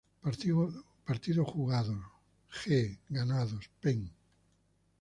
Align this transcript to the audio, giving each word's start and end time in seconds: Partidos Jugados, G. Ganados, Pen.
Partidos 1.05 1.47
Jugados, 1.47 1.99
G. 2.65 2.97
Ganados, 3.09 3.69
Pen. 3.79 4.11